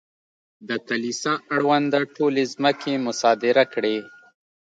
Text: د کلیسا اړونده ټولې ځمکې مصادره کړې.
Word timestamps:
د 0.67 0.69
کلیسا 0.87 1.33
اړونده 1.55 1.99
ټولې 2.15 2.43
ځمکې 2.53 2.93
مصادره 3.07 3.63
کړې. 3.73 3.97